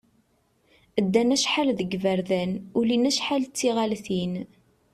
[1.05, 4.33] Ddan acḥal deg yiberdan, ulin acḥal d tiɣalin.